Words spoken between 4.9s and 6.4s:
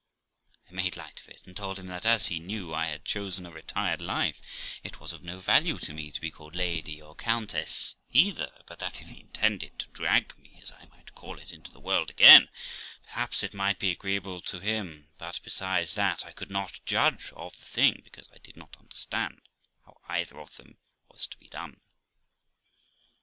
was of no value to me to be